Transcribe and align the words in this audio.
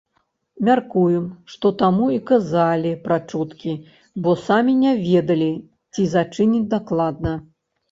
Мяркуем, 0.69 1.25
што 1.55 1.71
таму 1.81 2.05
і 2.15 2.17
казалі 2.31 2.93
пра 3.05 3.19
чуткі, 3.29 3.73
бо 4.25 4.35
самі 4.47 4.73
не 4.81 4.97
ведалі, 5.05 5.53
ці 5.93 6.09
зачыняць 6.17 6.65
дакладна. 6.75 7.39